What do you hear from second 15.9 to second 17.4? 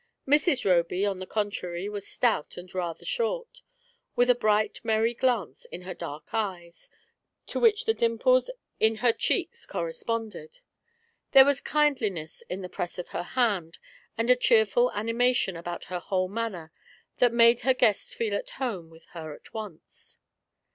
whole manner that